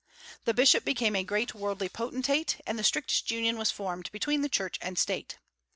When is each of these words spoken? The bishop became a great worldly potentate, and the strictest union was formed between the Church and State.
The 0.45 0.53
bishop 0.55 0.83
became 0.83 1.15
a 1.15 1.23
great 1.23 1.53
worldly 1.53 1.87
potentate, 1.87 2.57
and 2.65 2.79
the 2.79 2.83
strictest 2.83 3.29
union 3.29 3.55
was 3.59 3.69
formed 3.69 4.11
between 4.11 4.41
the 4.41 4.49
Church 4.49 4.79
and 4.81 4.97
State. 4.97 5.37